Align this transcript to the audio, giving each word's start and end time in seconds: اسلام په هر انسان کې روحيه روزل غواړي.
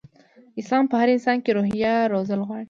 اسلام 0.59 0.85
په 0.89 0.95
هر 1.01 1.07
انسان 1.15 1.37
کې 1.43 1.55
روحيه 1.57 1.93
روزل 2.13 2.39
غواړي. 2.47 2.59